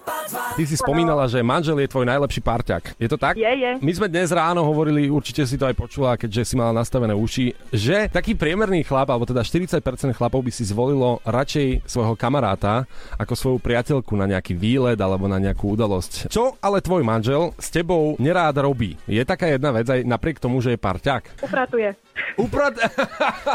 [0.58, 2.98] Ty si spomínala, že manžel je tvoj najlepší parťak.
[2.98, 3.38] Je to tak?
[3.38, 3.72] Je, je.
[3.78, 7.54] My sme dnes ráno hovorili, určite si to aj počula, keďže si mala nastavené uši,
[7.70, 9.84] že taký priemerný chlap, alebo teda 40%
[10.18, 12.90] chlapov by si zvolilo radšej svojho kamaráta
[13.22, 16.32] ako svoju priateľku na nejaký výlet alebo na nejakú udalosť.
[16.32, 18.98] Čo ale tvoj manžel s tebou nerád robí?
[19.06, 21.44] Je taká jedna vec aj napriek tomu, že je parťak?
[21.44, 21.94] Upratuje.
[22.38, 22.78] Uprat...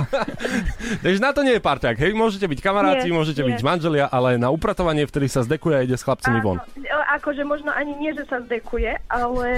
[1.04, 2.12] Takže na to nie je parťak, hej?
[2.14, 3.54] Môžete byť kamaráti, Nie, môžete nie.
[3.54, 6.58] byť manželia, ale na upratovanie, vtedy sa zdekuje a ide s chlapcami von.
[6.58, 9.50] Áno, akože možno ani nie, že sa zdekuje, ale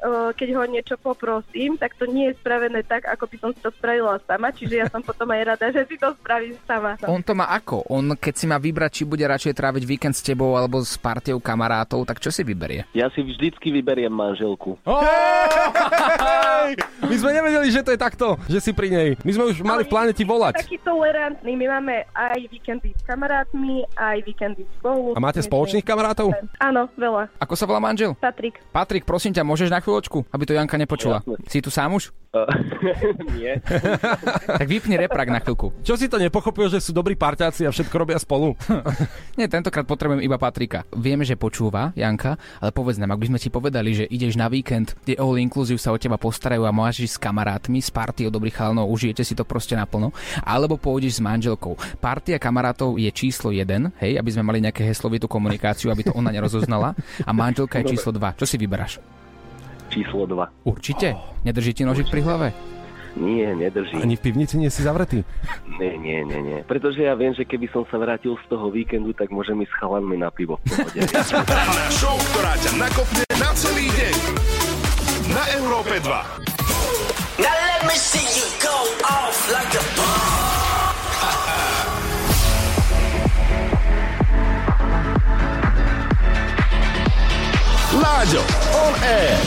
[0.00, 3.60] uh, keď ho niečo poprosím, tak to nie je spravené tak, ako by som si
[3.60, 6.96] to spravila sama, čiže ja som potom aj rada, že si to spravím sama.
[7.04, 7.84] On to má ako?
[7.92, 11.38] On keď si má vybrať, či bude radšej tráviť víkend s tebou alebo s partiou
[11.38, 12.88] kamarátov, tak čo si vyberie?
[12.96, 14.80] Ja si vždycky vyberiem manželku.
[14.88, 16.80] Hej!
[17.08, 19.08] My sme nevedeli, že to je takto, že si pri nej.
[19.24, 20.60] My sme už mali v pláne ti volať.
[20.60, 25.16] Taký tolerantný, my máme aj víkendy s kamarátmi, aj víkendy spolu.
[25.16, 26.36] A máte spoločných kamarátov?
[26.60, 27.32] Áno, veľa.
[27.40, 28.12] Ako sa volá manžel?
[28.20, 28.60] Patrik.
[28.70, 31.24] Patrik, prosím ťa, môžeš na chvíľočku, aby to Janka nepočula.
[31.24, 31.48] Jasne.
[31.48, 32.12] Si tu sám už?
[33.36, 33.60] Nie.
[34.62, 35.72] Tak vypni reprak na chvíľku.
[35.84, 38.56] Čo si to nepochopil, že sú dobrí parťáci a všetko robia spolu?
[39.38, 40.88] Nie, tentokrát potrebujem iba Patrika.
[40.96, 44.48] Vieme, že počúva, Janka, ale povedz nám, ak by sme ti povedali, že ideš na
[44.48, 48.32] víkend, tie all inclusive sa o teba postarajú a máš ísť s kamarátmi, s partiou
[48.32, 51.76] dobrých chalanov, užijete si to proste naplno, alebo pôjdeš s manželkou.
[52.00, 56.32] Partia kamarátov je číslo 1, hej, aby sme mali nejaké heslovitú komunikáciu, aby to ona
[56.32, 58.40] nerozoznala, a manželka je číslo 2.
[58.40, 59.21] Čo si vyberáš?
[59.92, 60.64] Číslo 2.
[60.64, 61.20] Určite?
[61.44, 62.48] Nedrží ti nožik pri hlave?
[63.12, 64.00] Nie, nedrží.
[64.00, 65.20] Ani v pivnici nie si zavretý?
[65.76, 66.58] Nie, nie, nie, nie.
[66.64, 69.76] Pretože ja viem, že keby som sa vrátil z toho víkendu, tak môžem ísť s
[69.84, 70.96] chalanmi na pivo v pohode.
[71.52, 74.16] Ranná show, ktorá ťa nakopne na celý deň.
[75.28, 76.08] Na Európe 2.
[77.44, 79.84] Now let me see you go off like a
[87.92, 88.40] Láďo,
[88.72, 89.41] on air.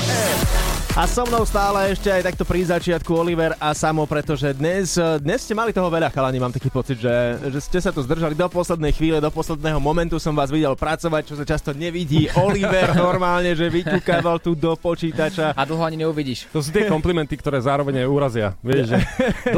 [0.96, 5.44] A so mnou stále ešte aj takto pri začiatku Oliver a Samo, pretože dnes, dnes
[5.44, 7.12] ste mali toho veľa, chalani, mám taký pocit, že,
[7.52, 11.28] že ste sa tu zdržali do poslednej chvíle, do posledného momentu som vás videl pracovať,
[11.28, 12.32] čo sa často nevidí.
[12.40, 15.52] Oliver normálne, že vyťukával tu do počítača.
[15.52, 16.48] A dlho ani neuvidíš.
[16.56, 18.48] To sú tie komplimenty, ktoré zároveň aj urazia.
[18.64, 19.00] Vieš, že...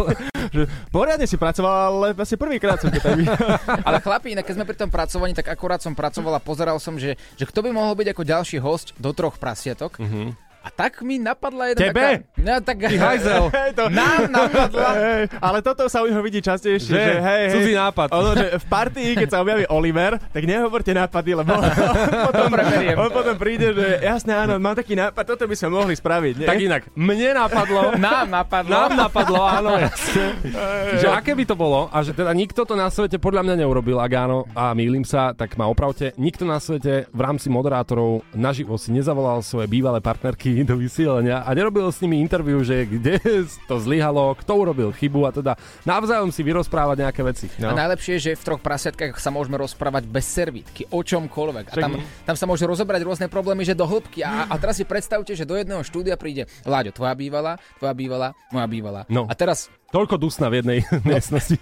[0.57, 3.13] že poriadne si pracoval, ale asi prvýkrát som ťa tak.
[3.87, 6.97] Ale chlapi, inak keď sme pri tom pracovaní, tak akurát som pracoval a pozeral som,
[6.97, 10.01] že, že kto by mohol byť ako ďalší host do troch prasietok.
[10.67, 11.95] A tak mi napadla jedna Tebe?
[11.95, 12.11] taká...
[12.35, 12.75] No, tak...
[12.83, 13.43] Ty hajzel.
[13.55, 13.83] Hej, to...
[13.87, 14.89] Nám napadla.
[15.07, 16.99] Hej, ale toto sa u neho vidí častejšie, Že?
[16.99, 18.07] že, hej, hej, Cudzí nápad.
[18.11, 21.63] Ono, že v partii, keď sa objaví Oliver, tak nehovorte nápady, lebo on
[22.27, 22.51] potom,
[22.99, 26.33] on potom príde, že jasné, áno, mám taký nápad, toto by sme mohli spraviť.
[26.43, 26.47] Nie?
[26.51, 28.71] Tak inak, mne napadlo, Nám napadlo.
[28.75, 29.71] nám napadlo, áno,
[30.97, 33.95] že aké by to bolo a že teda nikto to na svete podľa mňa neurobil,
[33.97, 38.75] ak áno, a mýlim sa, tak ma opravte, nikto na svete v rámci moderátorov naživo
[38.75, 43.17] si nezavolal svoje bývalé partnerky do vysielania a nerobil s nimi interview, že kde
[43.65, 45.53] to zlyhalo, kto urobil chybu a teda
[45.83, 47.45] navzájom si vyrozprávať nejaké veci.
[47.57, 47.75] A No.
[47.75, 51.65] najlepšie je, že v troch prasiatkách sa môžeme rozprávať bez servítky, o čomkoľvek.
[51.67, 51.91] A tam,
[52.23, 54.21] tam sa môže rozobrať rôzne problémy, že do hĺbky.
[54.21, 58.27] A, a teraz si predstavte, že do jedného štúdia príde Láďo, tvoja bývalá, tvoja bývalá,
[58.49, 59.01] moja bývalá.
[59.07, 59.25] No.
[59.25, 61.55] A teraz Toľko dusna v jednej miestnosti.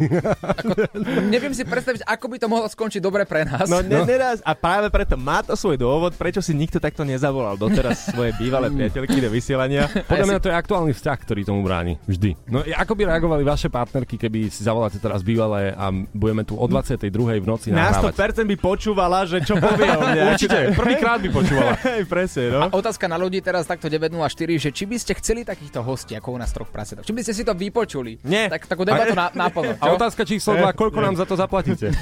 [1.26, 3.70] neviem si predstaviť, ako by to mohlo skončiť dobre pre nás.
[3.70, 7.54] No, ne, neraz, a práve preto má to svoj dôvod, prečo si nikto takto nezavolal
[7.54, 9.88] doteraz svoje bývalé priateľky do vysielania.
[10.12, 11.98] Podľa mňa to je aktuálny vzťah, ktorý tomu bráni.
[12.06, 12.36] Vždy.
[12.50, 16.66] No ako by reagovali vaše partnerky, keby si zavoláte teraz bývalé a budeme tu o
[16.68, 17.10] 22.
[17.42, 18.44] v noci Na nahrávať?
[18.44, 20.22] 100% by počúvala, že čo povie o mne.
[20.34, 21.72] Určite, prvýkrát by počúvala.
[21.88, 22.60] Hej, presne, no.
[22.66, 26.36] A otázka na ľudí teraz takto 904, že či by ste chceli takýchto hostí ako
[26.36, 27.06] u nás troch prasetok?
[27.06, 28.20] Či by ste si to vypočuli?
[28.26, 28.50] Nie.
[28.50, 29.78] Tak takú debatu na, naplno.
[29.78, 31.94] A otázka číslo 2, koľko nám za to zaplatíte?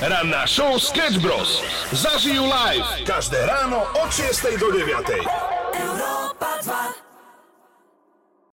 [0.00, 1.64] Ranná show Sketch Bros.
[1.92, 5.15] Zažijú live každé ráno od 6 do 9.
[5.24, 7.05] Europa 2.